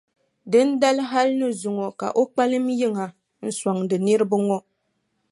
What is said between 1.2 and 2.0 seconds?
ni zuŋɔ